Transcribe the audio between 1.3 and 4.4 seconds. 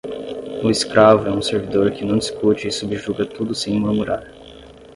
um servidor que não discute e subjuga tudo sem murmurar.